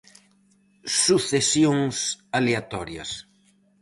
Sucesións 1.03 1.95
aleatorias. 2.39 3.09